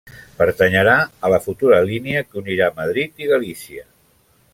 [0.37, 0.95] Pertanyerà
[1.27, 3.85] a la futura línia que unirà Madrid i Galícia.